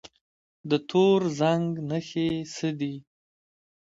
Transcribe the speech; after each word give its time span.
د 0.69 0.71
تور 0.89 1.19
زنګ 1.39 1.69
نښې 1.89 2.29
څه 2.53 2.69
دي؟ 2.79 2.95